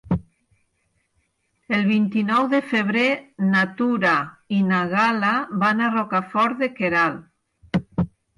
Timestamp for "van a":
5.67-5.93